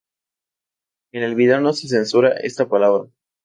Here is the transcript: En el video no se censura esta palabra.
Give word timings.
En 1.11 1.21
el 1.21 1.35
video 1.35 1.61
no 1.61 1.73
se 1.73 1.87
censura 1.87 2.31
esta 2.37 2.67
palabra. 2.67 3.11